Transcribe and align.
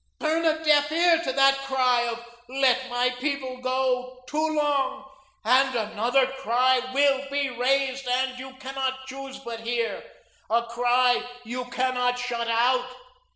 Turn 0.19 0.45
a 0.45 0.63
deaf 0.65 0.91
ear 0.91 1.21
to 1.23 1.31
that 1.33 1.59
cry 1.59 2.07
of 2.07 2.25
'Let 2.49 2.89
My 2.89 3.11
people 3.11 3.57
go' 3.57 4.23
too 4.27 4.47
long 4.55 5.07
and 5.45 5.75
another 5.75 6.25
cry 6.25 6.79
will 6.91 7.27
be 7.29 7.51
raised, 7.51 8.05
that 8.05 8.39
you 8.39 8.51
cannot 8.55 9.05
choose 9.05 9.37
but 9.37 9.59
hear, 9.59 10.03
a 10.49 10.63
cry 10.63 11.19
that 11.19 11.45
you 11.45 11.65
cannot 11.65 12.17
shut 12.17 12.47
out. 12.47 12.89